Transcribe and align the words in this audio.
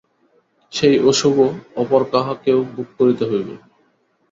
সেই 0.73 0.95
অশুভ 1.09 1.35
অপর 1.75 2.01
কাহাকেও 2.11 2.59
ভোগ 2.71 2.87
করিতে 2.97 3.23
হইবে। 3.31 3.53